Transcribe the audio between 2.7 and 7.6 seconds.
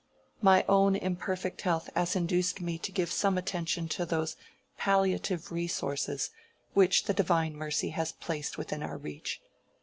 to give some attention to those palliative resources which the divine